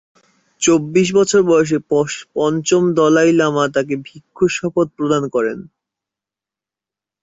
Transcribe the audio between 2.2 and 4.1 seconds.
পঞ্চম দলাই লামা তাকে